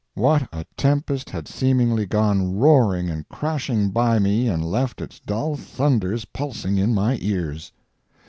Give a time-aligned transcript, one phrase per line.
[0.15, 5.55] What a tempest had seemingly gone roaring and crashing by me and left its dull
[5.55, 7.71] thunders pulsing in my ears!